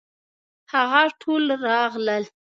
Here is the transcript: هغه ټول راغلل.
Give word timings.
هغه 0.73 1.01
ټول 1.21 1.43
راغلل. 1.65 2.23